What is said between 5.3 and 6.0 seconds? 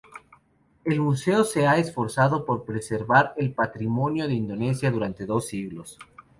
siglos.